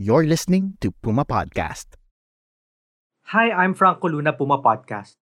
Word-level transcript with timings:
You're 0.00 0.24
listening 0.24 0.80
to 0.80 0.96
Puma 1.04 1.28
Podcast. 1.28 2.00
Hi, 3.36 3.52
I'm 3.52 3.76
Franco 3.76 4.08
Luna, 4.08 4.32
Puma 4.32 4.56
Podcast. 4.56 5.20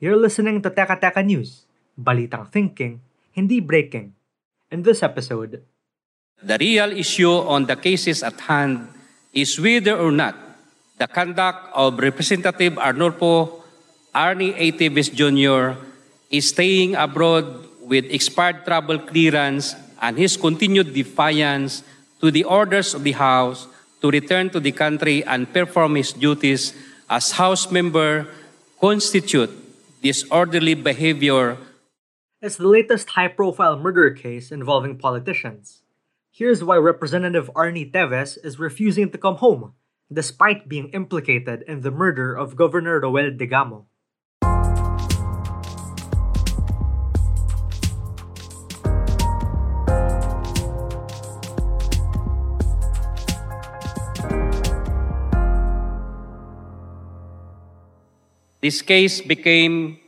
You're 0.00 0.16
listening 0.16 0.64
to 0.64 0.72
Teka 0.72 0.96
Teka 0.96 1.20
News, 1.20 1.68
balitang 1.92 2.48
thinking, 2.48 3.04
hindi 3.36 3.60
breaking. 3.60 4.16
In 4.72 4.80
this 4.80 5.04
episode, 5.04 5.60
The 6.40 6.56
real 6.56 6.88
issue 6.96 7.36
on 7.36 7.68
the 7.68 7.76
cases 7.76 8.24
at 8.24 8.40
hand 8.48 8.88
is 9.36 9.60
whether 9.60 9.92
or 9.92 10.08
not 10.08 10.32
the 10.96 11.04
conduct 11.04 11.68
of 11.76 12.00
Representative 12.00 12.80
Arnolfo 12.80 13.60
Arnie 14.16 14.56
A. 14.56 14.72
Teves 14.72 15.12
Jr. 15.12 15.76
is 16.32 16.48
staying 16.48 16.96
abroad 16.96 17.44
with 17.84 18.08
expired 18.08 18.64
travel 18.64 19.04
clearance 19.04 19.76
and 20.00 20.16
his 20.16 20.40
continued 20.40 20.96
defiance 20.96 21.84
to 22.24 22.32
the 22.32 22.48
orders 22.48 22.96
of 22.96 23.04
the 23.04 23.12
House 23.12 23.68
to 24.04 24.12
return 24.12 24.52
to 24.52 24.60
the 24.60 24.70
country 24.70 25.24
and 25.24 25.48
perform 25.48 25.96
his 25.96 26.12
duties 26.12 26.76
as 27.08 27.40
House 27.40 27.72
member 27.72 28.28
constitute 28.76 29.48
disorderly 30.04 30.76
behavior 30.76 31.56
is 32.44 32.60
the 32.60 32.68
latest 32.68 33.16
high 33.16 33.32
profile 33.32 33.80
murder 33.80 34.12
case 34.12 34.52
involving 34.52 35.00
politicians. 35.00 35.80
Here's 36.28 36.60
why 36.60 36.76
Representative 36.76 37.48
Arnie 37.56 37.88
Teves 37.88 38.36
is 38.44 38.60
refusing 38.60 39.08
to 39.08 39.16
come 39.16 39.40
home, 39.40 39.72
despite 40.12 40.68
being 40.68 40.92
implicated 40.92 41.64
in 41.64 41.80
the 41.80 41.90
murder 41.90 42.36
of 42.36 42.60
Governor 42.60 43.00
Roel 43.00 43.32
Degamo. 43.32 43.88
This 58.64 58.80
case 58.80 59.20
became 59.20 60.00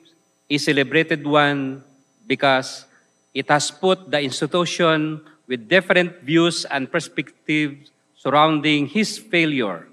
a 0.48 0.56
celebrated 0.56 1.28
one 1.28 1.84
because 2.24 2.88
it 3.36 3.52
has 3.52 3.68
put 3.68 4.08
the 4.08 4.16
institution 4.16 5.20
with 5.44 5.68
different 5.68 6.24
views 6.24 6.64
and 6.64 6.88
perspectives 6.88 7.92
surrounding 8.16 8.88
his 8.88 9.20
failure 9.20 9.84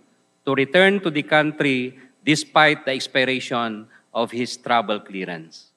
to 0.48 0.56
return 0.56 1.04
to 1.04 1.12
the 1.12 1.28
country 1.28 2.00
despite 2.24 2.88
the 2.88 2.96
expiration 2.96 3.92
of 4.16 4.32
his 4.32 4.56
travel 4.56 5.04
clearance. 5.04 5.76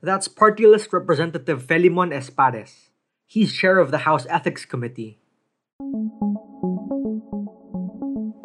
That's 0.00 0.24
party 0.24 0.64
list 0.64 0.96
Representative 0.96 1.60
Felimon 1.68 2.08
Espares. 2.08 2.88
He's 3.28 3.52
chair 3.52 3.76
of 3.76 3.92
the 3.92 4.08
House 4.08 4.24
Ethics 4.32 4.64
Committee. 4.64 5.20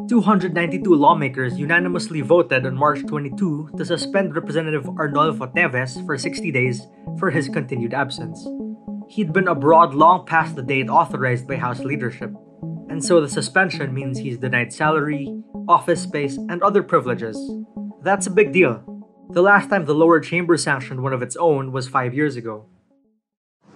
292 0.10 0.90
lawmakers 0.90 1.60
unanimously 1.60 2.22
voted 2.22 2.66
on 2.66 2.74
March 2.74 3.06
22 3.06 3.70
to 3.78 3.86
suspend 3.86 4.34
Representative 4.34 4.86
Arnolfo 4.98 5.54
Teves 5.54 6.04
for 6.04 6.18
60 6.18 6.50
days 6.50 6.82
for 7.20 7.30
his 7.30 7.48
continued 7.48 7.94
absence. 7.94 8.42
He'd 9.08 9.32
been 9.32 9.48
abroad 9.48 9.94
long 9.94 10.26
past 10.26 10.56
the 10.56 10.66
date 10.66 10.90
authorized 10.90 11.48
by 11.48 11.58
House 11.58 11.86
leadership, 11.86 12.34
and 12.90 13.06
so 13.06 13.22
the 13.22 13.30
suspension 13.30 13.94
means 13.94 14.18
he's 14.18 14.42
denied 14.42 14.74
salary, 14.74 15.30
office 15.70 16.02
space, 16.02 16.42
and 16.50 16.58
other 16.64 16.82
privileges. 16.82 17.38
That's 18.02 18.26
a 18.26 18.34
big 18.34 18.52
deal. 18.52 18.82
The 19.30 19.46
last 19.46 19.70
time 19.70 19.86
the 19.86 19.94
lower 19.94 20.20
chamber 20.20 20.58
sanctioned 20.58 21.06
one 21.06 21.14
of 21.14 21.22
its 21.22 21.38
own 21.38 21.72
was 21.72 21.88
five 21.88 22.18
years 22.18 22.36
ago. 22.36 22.66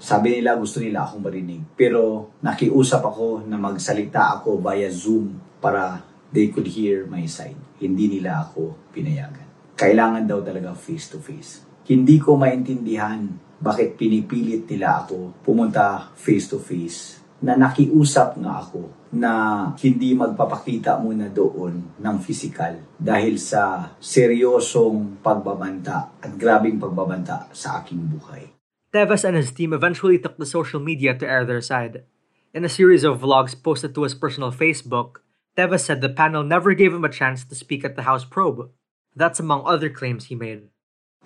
Sabi 0.01 0.41
nila 0.41 0.57
gusto 0.57 0.81
nila 0.81 1.05
akong 1.05 1.21
marinig. 1.21 1.61
Pero 1.77 2.33
nakiusap 2.41 3.05
ako 3.05 3.45
na 3.45 3.61
magsalita 3.61 4.41
ako 4.41 4.57
via 4.57 4.89
Zoom 4.89 5.37
para 5.61 6.01
they 6.33 6.49
could 6.49 6.67
hear 6.67 7.05
my 7.05 7.29
side. 7.29 7.55
Hindi 7.77 8.19
nila 8.19 8.49
ako 8.49 8.91
pinayagan. 8.91 9.77
Kailangan 9.77 10.25
daw 10.25 10.41
talaga 10.41 10.73
face 10.73 11.13
to 11.13 11.21
face. 11.21 11.61
Hindi 11.85 12.17
ko 12.17 12.35
maintindihan 12.35 13.29
bakit 13.63 13.95
pinipilit 13.95 14.67
nila 14.67 15.05
ako 15.05 15.39
pumunta 15.45 16.11
face 16.17 16.51
to 16.51 16.59
face 16.59 17.23
na 17.43 17.59
nakiusap 17.59 18.39
nga 18.39 18.63
ako 18.63 18.87
na 19.13 19.31
hindi 19.77 20.15
magpapakita 20.15 20.97
muna 20.97 21.27
doon 21.29 21.99
ng 21.99 22.17
physical 22.23 22.79
dahil 22.95 23.35
sa 23.35 23.93
seryosong 23.99 25.19
pagbabanta 25.19 26.17
at 26.23 26.31
grabing 26.39 26.79
pagbabanta 26.79 27.51
sa 27.51 27.83
aking 27.83 27.99
buhay. 28.09 28.47
Teves 28.95 29.27
and 29.27 29.35
his 29.35 29.51
team 29.51 29.75
eventually 29.75 30.17
took 30.17 30.39
the 30.39 30.47
social 30.47 30.79
media 30.79 31.13
to 31.13 31.27
air 31.27 31.43
their 31.43 31.61
side. 31.61 32.07
In 32.53 32.63
a 32.63 32.71
series 32.71 33.03
of 33.03 33.19
vlogs 33.19 33.57
posted 33.57 33.91
to 33.97 34.05
his 34.05 34.15
personal 34.15 34.53
Facebook, 34.53 35.25
Teves 35.53 35.85
said 35.85 36.01
the 36.01 36.09
panel 36.09 36.41
never 36.41 36.73
gave 36.73 36.89
him 36.89 37.05
a 37.05 37.13
chance 37.13 37.45
to 37.45 37.53
speak 37.53 37.85
at 37.85 37.93
the 37.93 38.09
House 38.09 38.25
probe. 38.25 38.73
That's 39.13 39.37
among 39.37 39.69
other 39.69 39.93
claims 39.93 40.25
he 40.25 40.35
made. 40.35 40.73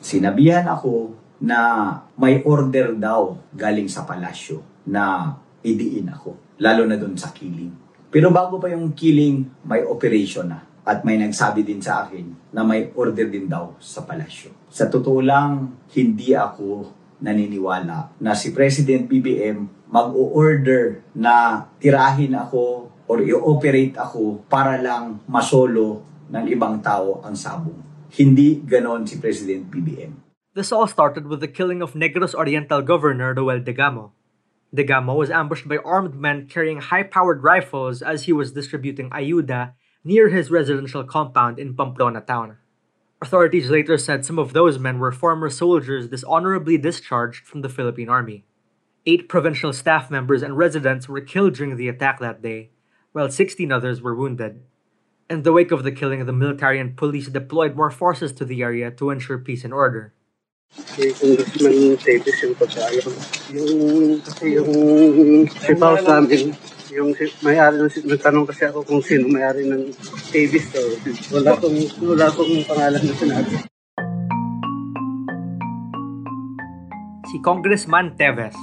Sinabihan 0.03 0.67
ako 0.67 1.15
na 1.39 2.03
may 2.19 2.43
order 2.43 2.91
daw 2.91 3.39
galing 3.55 3.87
sa 3.87 4.03
palasyo 4.03 4.59
na 4.83 5.31
idiin 5.63 6.11
ako, 6.11 6.59
lalo 6.59 6.83
na 6.83 6.99
doon 6.99 7.16
sa 7.16 7.31
killing. 7.31 7.71
Pero 8.11 8.27
bago 8.27 8.59
pa 8.59 8.67
yung 8.67 8.91
killing, 8.91 9.63
may 9.63 9.87
operation 9.87 10.51
na. 10.51 10.59
At 10.83 11.07
may 11.07 11.16
nagsabi 11.16 11.63
din 11.63 11.79
sa 11.79 12.03
akin 12.03 12.51
na 12.51 12.67
may 12.67 12.91
order 12.99 13.31
din 13.31 13.47
daw 13.47 13.79
sa 13.79 14.03
palasyo. 14.03 14.51
Sa 14.67 14.91
totoo 14.91 15.23
lang, 15.23 15.71
hindi 15.95 16.35
ako 16.35 16.91
naniniwala 17.23 18.19
na 18.19 18.31
si 18.35 18.51
President 18.51 19.07
BBM 19.07 19.87
mag-o-order 19.87 21.01
na 21.16 21.63
tirahin 21.79 22.35
ako 22.35 22.76
or 23.07 23.23
i-operate 23.23 23.95
ako 23.95 24.44
para 24.51 24.78
lang 24.84 25.23
masolo 25.25 26.03
ng 26.28 26.44
ibang 26.51 26.84
tao 26.84 27.23
ang 27.23 27.34
sabong. 27.34 27.79
Hindi 28.12 28.59
ganon 28.63 29.07
si 29.07 29.19
President 29.19 29.72
BBM. 29.72 30.19
This 30.56 30.72
all 30.72 30.88
started 30.88 31.28
with 31.28 31.40
the 31.40 31.47
killing 31.47 31.81
of 31.81 31.94
Negros 31.94 32.35
Oriental 32.35 32.81
Governor 32.81 33.34
Roel 33.34 33.63
Degamo. 33.63 34.12
Degamo 34.75 35.16
was 35.16 35.31
ambushed 35.31 35.67
by 35.67 35.78
armed 35.79 36.16
men 36.16 36.47
carrying 36.47 36.81
high-powered 36.81 37.44
rifles 37.44 38.01
as 38.01 38.28
he 38.28 38.34
was 38.34 38.51
distributing 38.51 39.09
ayuda 39.12 39.73
near 40.03 40.29
his 40.29 40.51
residential 40.51 41.03
compound 41.03 41.59
in 41.59 41.75
Pamplona 41.75 42.22
town. 42.22 42.57
Authorities 43.22 43.69
later 43.69 43.97
said 43.97 44.25
some 44.25 44.38
of 44.38 44.53
those 44.53 44.78
men 44.78 45.00
were 45.00 45.12
former 45.12 45.50
soldiers 45.50 46.07
dishonorably 46.07 46.78
discharged 46.78 47.46
from 47.47 47.62
the 47.62 47.69
Philippine 47.69 48.09
Army. 48.09 48.46
Eight 49.06 49.29
provincial 49.29 49.73
staff 49.73 50.12
members 50.12 50.44
and 50.44 50.57
residents 50.57 51.07
were 51.07 51.22
killed 51.22 51.56
during 51.56 51.78
the 51.78 51.88
attack 51.88 52.19
that 52.19 52.41
day, 52.41 52.72
while 53.17 53.33
16 53.33 53.72
others 53.73 53.97
were 53.97 54.13
wounded. 54.13 54.61
In 55.28 55.41
the 55.41 55.50
wake 55.50 55.73
of 55.73 55.81
the 55.81 55.91
killing, 55.91 56.22
the 56.29 56.31
military 56.31 56.78
and 56.78 56.95
police 56.95 57.33
deployed 57.33 57.73
more 57.73 57.89
forces 57.89 58.31
to 58.38 58.45
the 58.45 58.61
area 58.61 58.94
to 58.94 59.09
ensure 59.09 59.41
peace 59.41 59.66
and 59.66 59.73
order. 59.73 60.13
Yung 61.01 61.17
Congressman 61.17 61.97
Davis 61.97 62.38
yung 66.93 67.17
si 67.17 67.25
may-ari 67.41 67.81
ng, 67.81 67.90
kasi 68.46 68.69
ako 68.69 68.85
kung 68.85 69.02
sino 69.02 69.25
may-ari 69.34 69.66
ng 69.66 69.90
wala 71.34 71.58
wala 71.58 72.25
pangalan 72.69 73.02
na 73.02 73.14
sinabi. 73.17 73.66
Si 77.34 77.41
Congressman 77.41 78.14
Teves. 78.14 78.53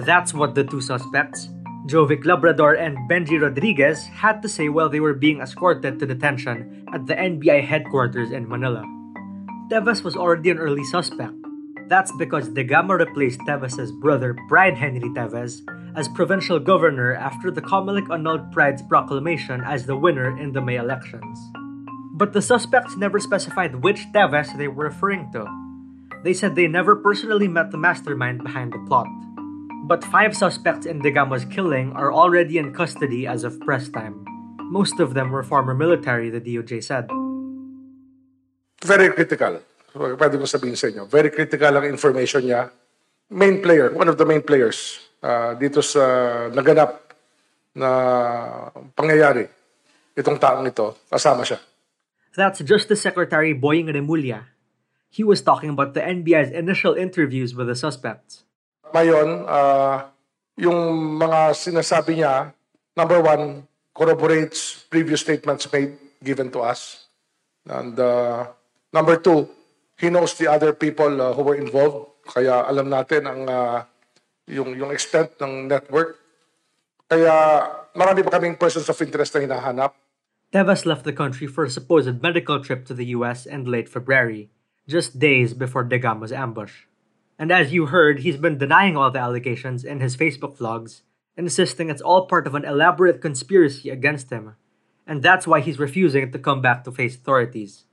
That's 0.00 0.32
what 0.32 0.56
the 0.56 0.64
two 0.64 0.80
suspects, 0.80 1.52
Jovic 1.90 2.24
Labrador 2.24 2.74
and 2.74 2.96
Benji 3.10 3.42
Rodriguez, 3.42 4.06
had 4.06 4.42
to 4.42 4.48
say 4.48 4.68
while 4.68 4.88
they 4.88 5.00
were 5.00 5.14
being 5.14 5.40
escorted 5.40 5.98
to 5.98 6.06
detention 6.06 6.86
at 6.94 7.06
the 7.06 7.14
NBI 7.16 7.66
headquarters 7.66 8.30
in 8.30 8.48
Manila. 8.48 8.84
Teves 9.70 10.04
was 10.04 10.14
already 10.14 10.50
an 10.50 10.58
early 10.58 10.84
suspect. 10.84 11.34
That's 11.88 12.12
because 12.16 12.50
Degamo 12.50 12.94
replaced 12.94 13.40
Teves's 13.40 13.90
brother, 13.90 14.36
Pryde 14.48 14.78
Henry 14.78 15.10
Teves, 15.10 15.62
as 15.96 16.06
provincial 16.06 16.60
governor 16.60 17.12
after 17.12 17.50
the 17.50 17.62
Comelec 17.62 18.08
annulled 18.08 18.52
Pryde's 18.52 18.82
proclamation 18.82 19.60
as 19.60 19.86
the 19.86 19.96
winner 19.96 20.38
in 20.38 20.52
the 20.52 20.60
May 20.60 20.76
elections. 20.76 21.38
But 22.14 22.32
the 22.32 22.42
suspects 22.42 22.96
never 22.96 23.18
specified 23.18 23.82
which 23.82 24.06
Teves 24.14 24.56
they 24.56 24.68
were 24.68 24.84
referring 24.84 25.32
to. 25.32 25.44
They 26.22 26.34
said 26.34 26.54
they 26.54 26.68
never 26.68 26.94
personally 26.94 27.48
met 27.48 27.72
the 27.72 27.78
mastermind 27.78 28.44
behind 28.44 28.72
the 28.72 28.84
plot. 28.86 29.08
But 29.90 30.06
five 30.06 30.38
suspects 30.38 30.86
in 30.86 31.02
Degamo's 31.02 31.42
killing 31.50 31.90
are 31.98 32.14
already 32.14 32.62
in 32.62 32.70
custody 32.70 33.26
as 33.26 33.42
of 33.42 33.58
press 33.66 33.90
time. 33.90 34.22
Most 34.70 35.02
of 35.02 35.18
them 35.18 35.34
were 35.34 35.42
former 35.42 35.74
military, 35.74 36.30
the 36.30 36.38
DOJ 36.38 36.78
said. 36.78 37.10
Very 38.86 39.10
critical. 39.10 39.58
Pwede 39.90 40.38
ko 40.38 40.46
sabihin 40.46 40.78
sa 40.78 40.86
inyo. 40.94 41.10
Very 41.10 41.34
critical 41.34 41.74
ang 41.74 41.90
information 41.90 42.46
niya. 42.46 42.70
Main 43.34 43.58
player, 43.58 43.90
one 43.90 44.06
of 44.06 44.14
the 44.14 44.22
main 44.22 44.46
players 44.46 45.02
uh, 45.26 45.58
dito 45.58 45.82
sa 45.82 46.46
naganap 46.54 47.10
na 47.74 47.90
pangyayari. 48.94 49.50
Itong 50.14 50.38
taong 50.38 50.70
ito, 50.70 51.02
kasama 51.10 51.42
siya. 51.42 51.58
That's 52.38 52.62
Justice 52.62 53.02
Secretary 53.02 53.58
Boying 53.58 53.90
Remulla. 53.90 54.54
He 55.10 55.26
was 55.26 55.42
talking 55.42 55.74
about 55.74 55.98
the 55.98 56.02
NBI's 56.06 56.54
initial 56.54 56.94
interviews 56.94 57.58
with 57.58 57.66
the 57.66 57.74
suspects. 57.74 58.46
Ngayon, 58.90 59.28
uh, 59.46 60.10
yung 60.58 60.78
mga 61.16 61.54
sinasabi 61.54 62.20
niya, 62.20 62.52
number 62.98 63.22
one, 63.22 63.64
corroborates 63.94 64.84
previous 64.90 65.22
statements 65.22 65.70
made, 65.72 65.96
given 66.22 66.50
to 66.50 66.60
us. 66.60 67.06
And 67.64 67.96
uh, 67.98 68.50
number 68.92 69.16
two, 69.16 69.48
he 69.96 70.10
knows 70.10 70.34
the 70.34 70.48
other 70.50 70.72
people 70.72 71.08
uh, 71.20 71.32
who 71.32 71.42
were 71.42 71.56
involved. 71.56 72.12
Kaya 72.26 72.66
alam 72.68 72.92
natin 72.92 73.26
ang 73.26 73.40
uh, 73.48 73.78
yung, 74.50 74.74
yung 74.76 74.90
extent 74.90 75.38
ng 75.40 75.70
network. 75.70 76.18
Kaya 77.06 77.66
marami 77.94 78.22
pa 78.26 78.38
kaming 78.38 78.58
persons 78.58 78.86
of 78.90 78.98
interest 79.02 79.34
na 79.34 79.46
hinahanap. 79.46 79.94
Tevas 80.50 80.82
left 80.82 81.06
the 81.06 81.14
country 81.14 81.46
for 81.46 81.62
a 81.62 81.70
supposed 81.70 82.22
medical 82.22 82.58
trip 82.58 82.82
to 82.86 82.94
the 82.94 83.14
US 83.14 83.46
in 83.46 83.64
late 83.70 83.86
February, 83.86 84.50
just 84.90 85.18
days 85.18 85.54
before 85.54 85.86
Degamo's 85.86 86.34
ambush. 86.34 86.89
And 87.40 87.50
as 87.50 87.72
you 87.72 87.86
heard, 87.86 88.20
he's 88.20 88.36
been 88.36 88.58
denying 88.58 88.98
all 88.98 89.10
the 89.10 89.18
allegations 89.18 89.82
in 89.82 90.00
his 90.00 90.14
Facebook 90.14 90.58
vlogs, 90.58 91.00
insisting 91.38 91.88
it's 91.88 92.02
all 92.02 92.26
part 92.26 92.46
of 92.46 92.54
an 92.54 92.66
elaborate 92.66 93.22
conspiracy 93.22 93.88
against 93.88 94.28
him, 94.28 94.56
and 95.06 95.22
that's 95.22 95.46
why 95.46 95.60
he's 95.60 95.78
refusing 95.78 96.30
to 96.30 96.38
come 96.38 96.60
back 96.60 96.84
to 96.84 96.92
face 96.92 97.16
authorities. 97.16 97.86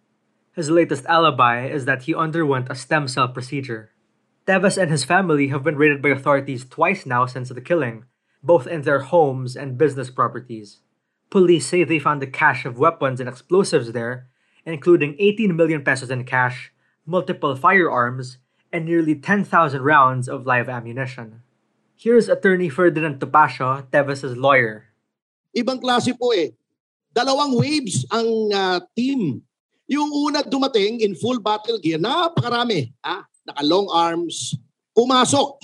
His 0.52 0.70
latest 0.70 1.06
alibi 1.06 1.66
is 1.66 1.86
that 1.86 2.04
he 2.04 2.14
underwent 2.14 2.68
a 2.70 2.76
stem 2.76 3.08
cell 3.08 3.30
procedure. 3.30 3.92
Teves 4.46 4.78
and 4.78 4.92
his 4.92 5.06
family 5.06 5.48
have 5.48 5.64
been 5.64 5.78
raided 5.78 6.02
by 6.02 6.10
authorities 6.10 6.66
twice 6.66 7.06
now 7.06 7.26
since 7.26 7.48
the 7.48 7.62
killing, 7.62 8.04
both 8.44 8.68
in 8.68 8.82
their 8.82 9.00
homes 9.00 9.56
and 9.56 9.78
business 9.78 10.10
properties. 10.10 10.82
Police 11.30 11.68
say 11.68 11.86
they 11.86 12.00
found 12.00 12.22
a 12.22 12.28
cache 12.28 12.66
of 12.66 12.80
weapons 12.80 13.22
and 13.22 13.30
explosives 13.30 13.94
there, 13.94 14.28
including 14.66 15.16
18 15.20 15.56
million 15.56 15.86
pesos 15.86 16.10
in 16.10 16.26
cash, 16.26 16.74
multiple 17.06 17.56
firearms, 17.56 18.40
and 18.72 18.86
nearly 18.86 19.16
10,000 19.16 19.48
rounds 19.82 20.28
of 20.28 20.46
live 20.46 20.70
ammunition. 20.70 21.42
Here's 21.98 22.30
attorney 22.30 22.70
Ferdinand 22.70 23.18
Topacio, 23.18 23.90
Tevas' 23.90 24.38
lawyer. 24.38 24.94
Ibang 25.56 25.82
klase 25.82 26.14
po 26.14 26.30
eh. 26.36 26.54
Dalawang 27.10 27.58
waves 27.58 28.06
ang 28.14 28.30
uh, 28.54 28.80
team. 28.94 29.42
Yung 29.90 30.12
una 30.14 30.46
dumating 30.46 31.02
in 31.02 31.18
full 31.18 31.42
battle 31.42 31.82
gear, 31.82 31.98
napakarami. 31.98 32.94
Ah, 33.02 33.26
naka-long 33.48 33.90
arms, 33.90 34.54
pumasok. 34.94 35.58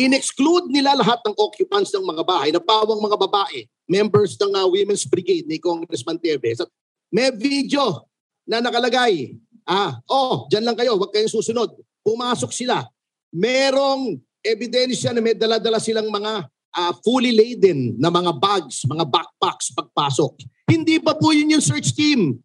In-exclude 0.00 0.72
nila 0.72 0.96
lahat 0.96 1.20
ng 1.26 1.36
occupants 1.36 1.92
ng 1.92 2.06
mga 2.06 2.22
bahay 2.24 2.48
na 2.48 2.62
pawang 2.62 3.02
mga 3.04 3.18
babae 3.20 3.68
members 3.84 4.40
ng 4.40 4.56
uh, 4.56 4.64
Women's 4.64 5.04
Brigade 5.04 5.44
ni 5.44 5.60
Congressman 5.60 6.16
Tevez. 6.16 6.64
May 7.12 7.28
video 7.36 8.08
na 8.48 8.64
nakalagay. 8.64 9.36
Ah, 9.68 10.00
oh, 10.08 10.48
diyan 10.48 10.64
lang 10.64 10.76
kayo, 10.80 10.96
wag 10.96 11.12
kayong 11.12 11.28
susunod. 11.28 11.76
Pumasok 12.02 12.50
sila. 12.50 12.84
Merong 13.32 14.18
ebidensya 14.42 15.14
na 15.14 15.22
may 15.22 15.38
dala-dala 15.38 15.78
silang 15.78 16.10
mga 16.10 16.50
uh, 16.76 16.92
fully 17.06 17.32
laden 17.32 17.96
na 17.96 18.10
mga 18.10 18.36
bags, 18.36 18.84
mga 18.84 19.06
backpacks 19.06 19.70
pagpasok. 19.72 20.42
Hindi 20.68 20.98
pa 20.98 21.14
po 21.14 21.30
yun 21.30 21.54
yung 21.54 21.64
search 21.64 21.94
team. 21.94 22.42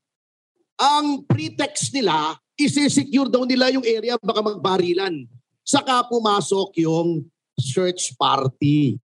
Ang 0.77 1.25
pretext 1.25 1.89
nila, 1.89 2.37
isi-secure 2.53 3.33
daw 3.33 3.45
nila 3.49 3.73
yung 3.73 3.85
area 3.85 4.19
baka 4.21 4.45
magbarilan. 4.45 5.25
Saka 5.65 6.05
pumasok 6.05 6.77
yung 6.85 7.25
search 7.57 8.13
party. 8.15 9.01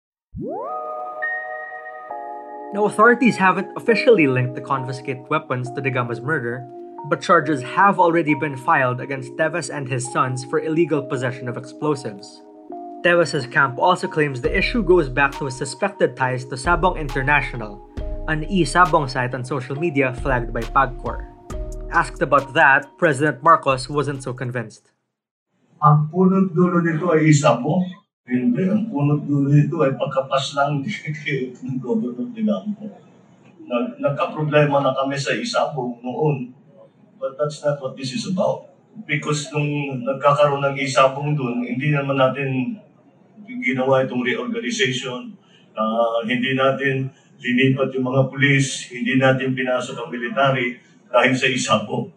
Now, 2.70 2.86
authorities 2.86 3.38
haven't 3.38 3.70
officially 3.74 4.30
linked 4.30 4.54
the 4.54 4.62
confiscated 4.62 5.26
weapons 5.30 5.74
to 5.74 5.82
Degama's 5.82 6.22
murder, 6.22 6.62
but 7.08 7.22
charges 7.22 7.62
have 7.64 8.00
already 8.00 8.36
been 8.36 8.58
filed 8.58 9.00
against 9.00 9.32
Teves 9.38 9.70
and 9.70 9.88
his 9.88 10.12
sons 10.12 10.44
for 10.44 10.60
illegal 10.60 11.02
possession 11.02 11.48
of 11.48 11.56
explosives. 11.56 12.42
Teves' 13.00 13.50
camp 13.52 13.80
also 13.80 14.08
claims 14.08 14.42
the 14.42 14.52
issue 14.52 14.84
goes 14.84 15.08
back 15.08 15.32
to 15.40 15.46
his 15.46 15.56
suspected 15.56 16.18
ties 16.18 16.44
to 16.44 16.60
Sabong 16.60 17.00
International, 17.00 17.80
an 18.28 18.44
e-Sabong 18.52 19.10
site 19.10 19.34
on 19.34 19.46
social 19.46 19.76
media 19.76 20.14
flagged 20.20 20.52
by 20.52 20.60
PAGCOR. 20.60 21.24
Asked 21.92 22.22
about 22.22 22.54
that, 22.54 22.86
President 23.00 23.42
Marcos 23.42 23.88
wasn't 23.88 24.22
so 24.22 24.34
convinced. 24.34 24.92
Ang 25.80 26.12
punot 26.12 26.52
dulo 26.52 26.84
nito 26.84 27.08
ay 27.16 27.32
Sabong. 27.32 27.88
Hindi, 28.28 28.68
ang 28.68 28.92
punot 28.92 29.24
dulo 29.24 29.48
nito 29.48 29.80
ay 29.80 29.96
pagkapas 29.96 30.60
lang 30.60 30.84
ng 30.84 31.80
Governor 31.80 32.30
Dilampo. 32.36 32.84
Nag, 33.64 33.96
nagka-problema 34.04 34.84
na 34.84 34.92
kami 34.92 35.16
sa 35.16 35.32
Isabong 35.32 36.04
noon. 36.04 36.52
But 37.20 37.36
that's 37.36 37.60
not 37.62 37.84
what 37.84 38.00
this 38.00 38.16
is 38.16 38.32
about. 38.32 38.72
Because 39.04 39.52
nung 39.52 40.02
nagkakaroon 40.08 40.64
ng 40.64 40.76
Isabong 40.80 41.36
doon, 41.36 41.68
hindi 41.68 41.92
naman 41.92 42.16
natin 42.16 42.80
ginawa 43.46 44.08
itong 44.08 44.24
reorganization. 44.24 45.36
Uh, 45.76 46.24
hindi 46.26 46.56
natin 46.56 47.12
linipat 47.40 47.96
yung 47.96 48.08
mga 48.08 48.28
pulis, 48.28 48.92
hindi 48.92 49.16
natin 49.16 49.56
pinasok 49.56 49.96
ang 49.96 50.10
military 50.12 50.80
dahil 51.08 51.34
sa 51.36 51.48
Isabong. 51.48 52.12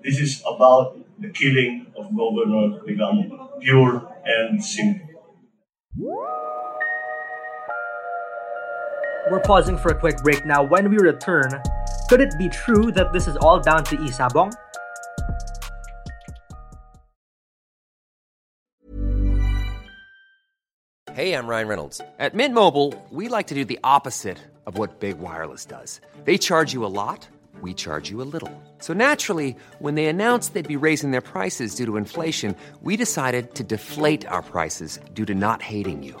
This 0.00 0.20
is 0.20 0.32
about 0.44 0.96
the 1.20 1.28
killing 1.32 1.92
of 1.96 2.08
Governor 2.12 2.80
Digamo, 2.84 3.56
pure 3.60 4.08
and 4.24 4.60
simple. 4.60 5.08
We're 9.30 9.38
pausing 9.38 9.78
for 9.78 9.92
a 9.92 9.94
quick 9.94 10.16
break 10.24 10.44
now. 10.44 10.64
When 10.64 10.90
we 10.90 10.98
return, 10.98 11.62
could 12.08 12.20
it 12.20 12.36
be 12.36 12.48
true 12.48 12.90
that 12.90 13.12
this 13.12 13.28
is 13.28 13.36
all 13.36 13.60
down 13.60 13.84
to 13.84 13.96
Isabong? 13.96 14.52
Hey, 21.12 21.32
I'm 21.34 21.46
Ryan 21.46 21.68
Reynolds. 21.68 22.00
At 22.18 22.34
Mint 22.34 22.54
Mobile, 22.54 22.92
we 23.10 23.28
like 23.28 23.46
to 23.48 23.54
do 23.54 23.64
the 23.64 23.78
opposite 23.84 24.38
of 24.66 24.78
what 24.78 24.98
Big 24.98 25.20
Wireless 25.20 25.64
does. 25.64 26.00
They 26.24 26.36
charge 26.36 26.72
you 26.72 26.84
a 26.84 26.90
lot, 26.90 27.28
we 27.60 27.72
charge 27.72 28.10
you 28.10 28.20
a 28.22 28.26
little. 28.34 28.50
So 28.78 28.92
naturally, 28.94 29.54
when 29.78 29.94
they 29.94 30.06
announced 30.06 30.54
they'd 30.54 30.66
be 30.66 30.74
raising 30.74 31.12
their 31.12 31.20
prices 31.20 31.76
due 31.76 31.86
to 31.86 31.96
inflation, 31.96 32.56
we 32.82 32.96
decided 32.96 33.54
to 33.54 33.62
deflate 33.62 34.26
our 34.26 34.42
prices 34.42 34.98
due 35.14 35.26
to 35.26 35.36
not 35.36 35.62
hating 35.62 36.02
you. 36.02 36.20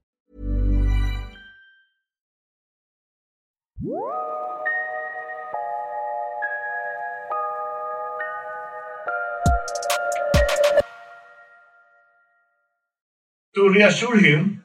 To 13.51 13.67
reassure 13.67 14.15
him, 14.15 14.63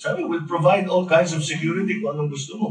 sabi, 0.00 0.24
we'll 0.24 0.48
provide 0.48 0.88
all 0.88 1.04
kinds 1.04 1.36
of 1.36 1.44
security 1.44 2.00
kung 2.00 2.16
anong 2.16 2.32
gusto 2.32 2.56
mo. 2.56 2.68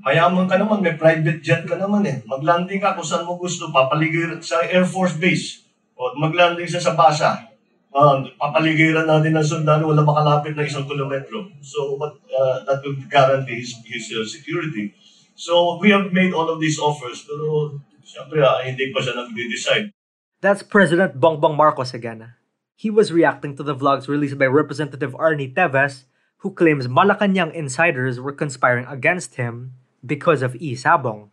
Mayaman 0.00 0.48
ka 0.48 0.56
naman, 0.56 0.80
may 0.80 0.96
private 0.96 1.44
jet 1.44 1.68
ka 1.68 1.76
naman 1.76 2.08
eh. 2.08 2.24
Maglanding 2.24 2.80
ka 2.80 2.96
kung 2.96 3.04
saan 3.04 3.28
mo 3.28 3.36
gusto, 3.36 3.68
papaligid 3.68 4.40
sa 4.40 4.64
Air 4.64 4.88
Force 4.88 5.20
Base. 5.20 5.68
O, 5.92 6.16
maglanding 6.16 6.64
sa 6.64 6.96
basa. 6.96 7.52
Uh, 7.92 8.24
papaligiran 8.40 9.04
natin 9.04 9.36
ng 9.36 9.44
sundalo, 9.44 9.92
wala 9.92 10.04
makalapit 10.04 10.56
na 10.56 10.64
isang 10.64 10.88
kilometro. 10.88 11.52
So, 11.60 12.00
what, 12.00 12.16
uh, 12.28 12.64
that 12.64 12.80
will 12.80 12.96
guarantee 13.12 13.60
his, 13.60 13.76
his 13.84 14.08
uh, 14.16 14.24
security. 14.24 14.96
So, 15.36 15.76
we 15.76 15.92
have 15.92 16.12
made 16.16 16.32
all 16.32 16.48
of 16.48 16.60
these 16.60 16.80
offers, 16.80 17.24
pero 17.28 17.76
siyempre, 18.00 18.40
uh, 18.40 18.64
hindi 18.64 18.88
pa 18.92 19.04
siya 19.04 19.20
nag-decide. 19.20 19.92
That's 20.40 20.64
President 20.64 21.20
Bongbong 21.20 21.56
Marcos 21.56 21.92
again. 21.92 22.36
He 22.76 22.92
was 22.92 23.08
reacting 23.08 23.56
to 23.56 23.64
the 23.64 23.74
vlogs 23.74 24.06
released 24.06 24.36
by 24.36 24.44
Representative 24.44 25.16
Arnie 25.16 25.48
Teves, 25.48 26.04
who 26.44 26.52
claims 26.52 26.86
Malacanang 26.86 27.56
insiders 27.56 28.20
were 28.20 28.36
conspiring 28.36 28.84
against 28.84 29.40
him 29.40 29.72
because 30.04 30.44
of 30.44 30.54
E. 30.60 30.76
Sabong. 30.76 31.32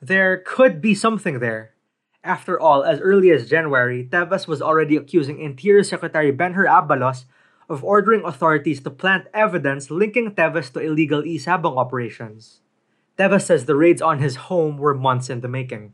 There 0.00 0.40
could 0.40 0.80
be 0.80 0.96
something 0.96 1.38
there. 1.38 1.76
After 2.24 2.58
all, 2.58 2.82
as 2.82 2.98
early 3.00 3.30
as 3.30 3.52
January, 3.52 4.08
Teves 4.10 4.48
was 4.48 4.64
already 4.64 4.96
accusing 4.96 5.38
Interior 5.38 5.84
Secretary 5.84 6.32
Benher 6.32 6.64
Abalos 6.64 7.28
of 7.68 7.84
ordering 7.84 8.24
authorities 8.24 8.80
to 8.80 8.90
plant 8.90 9.28
evidence 9.36 9.92
linking 9.92 10.32
Teves 10.32 10.72
to 10.72 10.80
illegal 10.80 11.24
E. 11.28 11.36
Sabong 11.36 11.76
operations. 11.76 12.64
Teves 13.20 13.44
says 13.44 13.68
the 13.68 13.76
raids 13.76 14.00
on 14.00 14.24
his 14.24 14.48
home 14.48 14.80
were 14.80 14.96
months 14.96 15.28
in 15.28 15.44
the 15.44 15.48
making. 15.48 15.92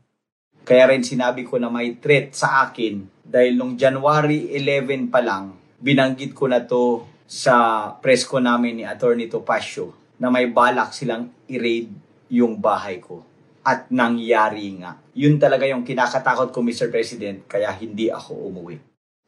Kaya 0.63 0.87
rin 0.87 1.03
sinabi 1.03 1.43
ko 1.43 1.59
na 1.59 1.67
may 1.67 1.95
threat 1.99 2.31
sa 2.31 2.71
akin 2.71 3.16
dahil 3.27 3.59
nung 3.59 3.75
January 3.75 4.55
11 4.55 5.11
pa 5.11 5.19
lang, 5.19 5.51
binanggit 5.83 6.31
ko 6.31 6.47
na 6.47 6.63
to 6.63 7.03
sa 7.27 7.87
press 7.99 8.23
ko 8.23 8.39
namin 8.39 8.79
ni 8.79 8.83
Attorney 8.87 9.27
Topacio 9.27 10.15
na 10.15 10.31
may 10.31 10.47
balak 10.47 10.95
silang 10.95 11.27
i-raid 11.51 11.91
yung 12.31 12.55
bahay 12.57 13.03
ko. 13.03 13.21
At 13.67 13.91
nangyari 13.91 14.79
nga. 14.79 14.95
Yun 15.11 15.35
talaga 15.35 15.67
yung 15.67 15.83
kinakatakot 15.83 16.55
ko, 16.55 16.63
Mr. 16.63 16.87
President, 16.87 17.43
kaya 17.51 17.67
hindi 17.75 18.07
ako 18.07 18.47
umuwi. 18.47 18.79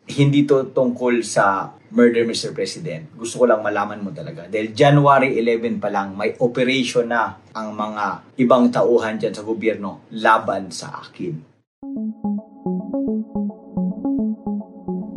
Hindi 0.09 0.47
to 0.47 0.71
tungkol 0.71 1.21
sa 1.21 1.75
murder, 1.91 2.23
Mr. 2.23 2.55
President. 2.55 3.11
Gusto 3.13 3.43
ko 3.43 3.45
lang 3.51 3.59
malaman 3.61 3.99
mo 3.99 4.15
talaga. 4.15 4.47
Dahil 4.47 4.71
January 4.71 5.37
11 5.37 5.83
pa 5.83 5.91
lang, 5.91 6.15
may 6.15 6.33
operation 6.39 7.11
na 7.11 7.35
ang 7.51 7.75
mga 7.75 8.33
ibang 8.39 8.71
tauhan 8.71 9.19
dyan 9.19 9.35
sa 9.35 9.43
gobyerno 9.43 10.07
laban 10.15 10.71
sa 10.71 11.03
akin. 11.03 11.35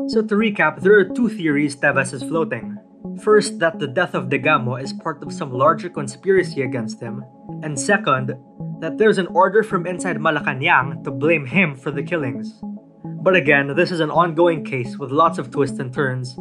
So 0.09 0.21
to 0.21 0.35
recap, 0.35 0.81
there 0.81 0.99
are 0.99 1.05
two 1.05 1.29
theories 1.29 1.77
Teves 1.77 2.13
is 2.13 2.23
floating. 2.23 2.77
First, 3.23 3.59
that 3.61 3.79
the 3.79 3.87
death 3.87 4.15
of 4.15 4.29
Degamo 4.29 4.77
is 4.83 4.93
part 4.93 5.23
of 5.23 5.33
some 5.33 5.53
larger 5.53 5.89
conspiracy 5.89 6.63
against 6.63 7.01
him, 7.01 7.25
and 7.63 7.79
second, 7.79 8.35
that 8.81 8.99
there's 8.99 9.19
an 9.19 9.29
order 9.29 9.63
from 9.63 9.87
inside 9.87 10.17
Malacanang 10.17 11.05
to 11.05 11.11
blame 11.11 11.47
him 11.47 11.77
for 11.77 11.91
the 11.91 12.03
killings. 12.03 12.61
But 13.05 13.37
again, 13.37 13.75
this 13.77 13.91
is 13.91 14.01
an 14.01 14.11
ongoing 14.11 14.65
case 14.65 14.99
with 14.99 15.11
lots 15.11 15.39
of 15.39 15.51
twists 15.51 15.79
and 15.79 15.95
turns, 15.95 16.37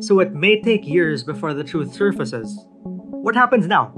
so 0.00 0.20
it 0.20 0.34
may 0.34 0.60
take 0.60 0.86
years 0.86 1.24
before 1.24 1.54
the 1.54 1.64
truth 1.64 1.94
surfaces. 1.94 2.66
What 2.84 3.34
happens 3.34 3.66
now? 3.66 3.94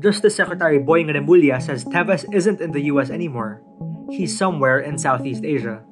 Justice 0.00 0.34
Secretary 0.36 0.78
Boying 0.78 1.08
Remulla 1.08 1.60
says 1.60 1.84
Teves 1.84 2.24
isn't 2.32 2.60
in 2.60 2.72
the 2.72 2.84
US 2.92 3.10
anymore. 3.10 3.62
He's 4.10 4.36
somewhere 4.36 4.80
in 4.80 4.98
Southeast 4.98 5.44
Asia. 5.44 5.82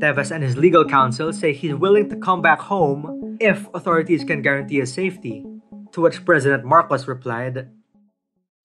Tevez 0.00 0.32
and 0.32 0.42
his 0.42 0.56
legal 0.56 0.84
counsel 0.84 1.32
say 1.32 1.52
he's 1.52 1.76
willing 1.76 2.08
to 2.08 2.16
come 2.16 2.40
back 2.40 2.58
home 2.58 3.36
if 3.38 3.68
authorities 3.76 4.24
can 4.24 4.40
guarantee 4.40 4.80
his 4.80 4.92
safety. 4.92 5.44
To 5.92 6.00
which 6.00 6.24
President 6.24 6.64
Marcos 6.64 7.06
replied, 7.06 7.68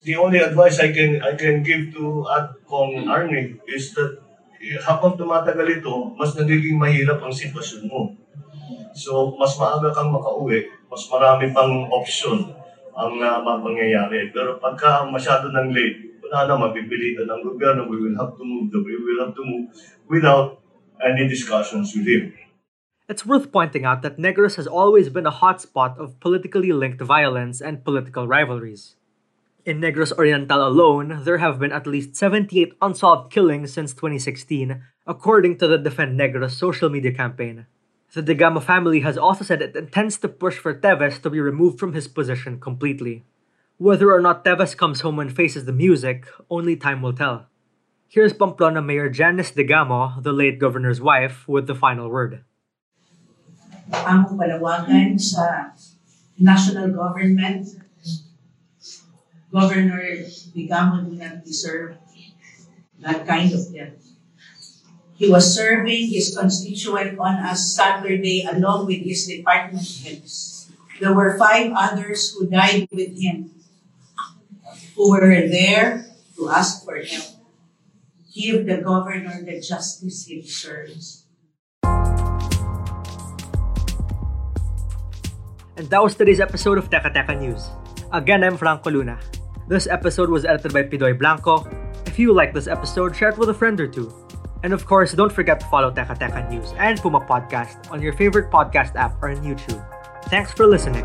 The 0.02 0.16
only 0.16 0.38
advice 0.38 0.80
I 0.80 0.92
can 0.92 1.20
I 1.20 1.34
can 1.36 1.60
give 1.66 1.92
to 1.98 2.24
at 2.30 2.54
Kong 2.64 3.10
Arnie 3.10 3.58
is 3.68 3.92
that 3.98 4.22
habang 4.86 5.18
tumatagal 5.20 5.82
ito, 5.82 6.14
mas 6.16 6.32
nagiging 6.38 6.80
mahirap 6.80 7.20
ang 7.20 7.34
sitwasyon 7.34 7.82
mo. 7.90 8.14
So, 8.96 9.36
mas 9.36 9.54
maaga 9.60 9.92
kang 9.92 10.14
makauwi, 10.14 10.64
mas 10.88 11.04
marami 11.12 11.52
pang 11.52 11.84
option 11.92 12.48
ang 12.96 13.20
uh, 13.20 13.60
mangyayari. 13.60 14.32
Pero 14.32 14.56
pagka 14.56 15.04
masyado 15.04 15.52
ng 15.52 15.68
late, 15.74 16.16
wala 16.24 16.48
na, 16.48 16.54
mapipilitan 16.56 17.28
ng 17.28 17.42
gobyerno, 17.44 17.86
we 17.86 18.00
will 18.00 18.16
have 18.16 18.32
to 18.34 18.42
move, 18.42 18.72
we 18.72 18.96
will 18.96 19.20
have 19.20 19.34
to 19.36 19.44
move 19.44 19.68
without 20.08 20.65
any 21.04 21.28
discussions 21.28 21.94
with 21.94 22.06
him. 22.06 22.34
It's 23.08 23.24
worth 23.24 23.52
pointing 23.52 23.84
out 23.84 24.02
that 24.02 24.18
Negros 24.18 24.56
has 24.56 24.66
always 24.66 25.08
been 25.08 25.26
a 25.26 25.32
hotspot 25.32 25.96
of 25.96 26.18
politically 26.18 26.72
linked 26.72 27.00
violence 27.00 27.60
and 27.60 27.84
political 27.84 28.26
rivalries. 28.26 28.96
In 29.64 29.80
Negros 29.80 30.12
Oriental 30.12 30.66
alone, 30.66 31.22
there 31.24 31.38
have 31.38 31.58
been 31.58 31.72
at 31.72 31.86
least 31.86 32.16
78 32.16 32.74
unsolved 32.82 33.32
killings 33.32 33.72
since 33.72 33.92
2016, 33.92 34.82
according 35.06 35.58
to 35.58 35.66
the 35.66 35.78
Defend 35.78 36.18
Negros 36.18 36.52
social 36.52 36.88
media 36.88 37.12
campaign. 37.12 37.66
The 38.12 38.22
Degamo 38.22 38.62
family 38.62 39.00
has 39.00 39.18
also 39.18 39.44
said 39.44 39.60
it 39.60 39.76
intends 39.76 40.18
to 40.18 40.28
push 40.28 40.56
for 40.56 40.74
Teves 40.74 41.20
to 41.22 41.30
be 41.30 41.40
removed 41.40 41.78
from 41.78 41.92
his 41.92 42.08
position 42.08 42.58
completely. 42.58 43.24
Whether 43.78 44.10
or 44.10 44.20
not 44.20 44.44
Teves 44.44 44.76
comes 44.76 45.02
home 45.02 45.18
and 45.18 45.34
faces 45.34 45.64
the 45.64 45.72
music, 45.72 46.26
only 46.48 46.76
time 46.76 47.02
will 47.02 47.12
tell. 47.12 47.46
Here's 48.08 48.32
Pamplona 48.32 48.80
Mayor 48.80 49.10
Janice 49.10 49.50
Degamo, 49.50 50.22
the 50.22 50.32
late 50.32 50.58
governor's 50.62 51.00
wife, 51.00 51.42
with 51.48 51.66
the 51.66 51.74
final 51.74 52.08
word. 52.08 52.46
Ang 53.90 54.30
palawagan 54.30 55.18
sa 55.18 55.74
national 56.38 56.94
government, 56.94 57.66
Governor 59.50 60.22
Degamo 60.54 61.02
did 61.02 61.18
not 61.18 61.42
deserve 61.42 61.98
that 63.02 63.26
kind 63.26 63.50
of 63.50 63.62
death. 63.74 63.98
He 65.18 65.26
was 65.26 65.50
serving 65.50 66.06
his 66.06 66.30
constituent 66.30 67.18
on 67.18 67.42
a 67.42 67.56
Saturday 67.56 68.46
along 68.46 68.86
with 68.86 69.02
his 69.02 69.26
department 69.26 69.82
heads. 69.82 70.70
There 71.00 71.12
were 71.12 71.34
five 71.34 71.74
others 71.74 72.30
who 72.32 72.46
died 72.46 72.86
with 72.92 73.18
him, 73.18 73.50
who 74.94 75.10
were 75.10 75.48
there 75.50 76.06
to 76.36 76.50
ask 76.50 76.84
for 76.84 77.02
help. 77.02 77.35
Give 78.36 78.66
the 78.66 78.78
governor 78.84 79.40
the 79.42 79.60
justice 79.60 80.26
he 80.26 80.42
deserves. 80.42 81.24
And 85.76 85.88
that 85.90 86.02
was 86.02 86.14
today's 86.14 86.40
episode 86.40 86.78
of 86.78 86.88
Teka 86.90 87.12
Teka 87.12 87.38
News. 87.40 87.68
Again, 88.12 88.44
I'm 88.44 88.56
Franco 88.56 88.90
Luna. 88.90 89.18
This 89.68 89.86
episode 89.86 90.30
was 90.30 90.44
edited 90.44 90.72
by 90.72 90.84
Pidoy 90.84 91.18
Blanco. 91.18 91.68
If 92.06 92.18
you 92.18 92.32
like 92.32 92.54
this 92.54 92.66
episode, 92.66 93.16
share 93.16 93.30
it 93.30 93.38
with 93.38 93.48
a 93.48 93.54
friend 93.54 93.80
or 93.80 93.88
two. 93.88 94.12
And 94.62 94.72
of 94.72 94.86
course, 94.86 95.12
don't 95.12 95.32
forget 95.32 95.60
to 95.60 95.66
follow 95.66 95.90
Teka 95.90 96.16
Teka 96.16 96.50
News 96.50 96.72
and 96.78 97.00
Puma 97.00 97.20
Podcast 97.20 97.90
on 97.90 98.00
your 98.00 98.12
favorite 98.12 98.50
podcast 98.50 98.96
app 98.96 99.20
or 99.22 99.30
on 99.30 99.36
YouTube. 99.44 99.80
Thanks 100.28 100.52
for 100.52 100.66
listening. 100.66 101.04